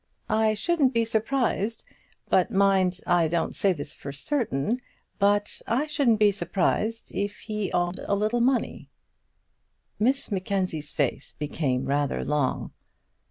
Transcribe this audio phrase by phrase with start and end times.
[0.31, 1.83] "I shouldn't be surprised
[2.27, 4.81] but mind I don't say this for certain
[5.19, 8.89] but I shouldn't be surprised if he owed a little money."
[9.99, 12.71] Miss Mackenzie's face became rather long.